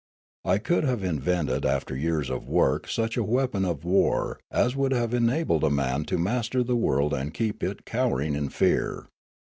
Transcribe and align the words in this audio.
I 0.43 0.57
could 0.57 0.83
have 0.83 1.03
invented 1.03 1.63
after 1.63 1.95
years 1.95 2.31
of 2.31 2.49
work 2.49 2.87
such 2.87 3.17
a 3.17 3.23
weapon 3.23 3.63
of 3.63 3.85
war 3.85 4.39
as 4.49 4.75
would 4.75 4.93
have 4.93 5.13
enabled 5.13 5.63
a 5.63 5.69
man 5.69 6.05
to 6.05 6.17
master 6.17 6.63
the 6.63 6.75
world 6.75 7.13
and 7.13 7.31
keep 7.31 7.61
it 7.61 7.85
cower 7.85 8.19
ing 8.19 8.33
in 8.33 8.49
fear. 8.49 9.09